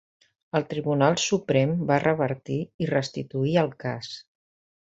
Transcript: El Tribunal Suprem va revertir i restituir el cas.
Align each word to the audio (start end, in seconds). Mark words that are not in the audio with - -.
El 0.59 0.63
Tribunal 0.71 1.17
Suprem 1.25 1.75
va 1.93 1.99
revertir 2.05 2.59
i 2.87 2.91
restituir 2.95 3.57
el 3.67 3.73
cas. 3.85 4.11